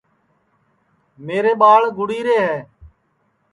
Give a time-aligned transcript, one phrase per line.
[1.25, 2.57] میرے ٻاݪ گُڑی رے ہے